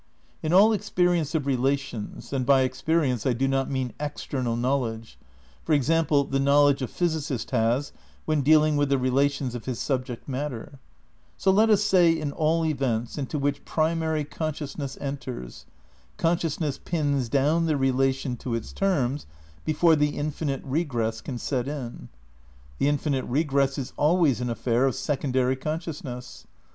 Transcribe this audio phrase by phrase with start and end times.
[0.41, 5.19] In all experience of relations— and by experience 1 do not mean external knowledge;
[5.63, 7.91] for example, the knowledge a physicist has
[8.25, 10.79] when dealing with the rela tions of his subject matter;
[11.37, 15.67] so let us say in all events into which primary consciousness enters,
[16.17, 19.27] conscious ness pins down the relation to its terms
[19.65, 22.09] before the in finite regress can set in.
[22.79, 26.47] The infinite regress is always an affair of secondary consciousness.